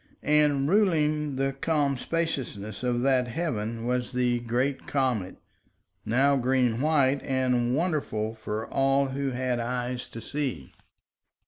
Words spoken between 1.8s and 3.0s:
spaciousness